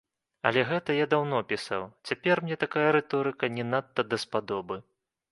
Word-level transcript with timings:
Але 0.49 0.61
гэта 0.69 0.93
я 0.99 1.05
даўно 1.09 1.41
пісаў, 1.51 1.83
цяпер 2.11 2.41
мне 2.45 2.57
такая 2.63 2.85
рыторыка 2.95 3.49
не 3.57 3.65
надта 3.75 4.01
даспадобы. 4.15 4.75